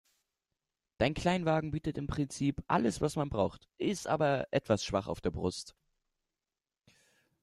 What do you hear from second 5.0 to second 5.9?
auf der Brust.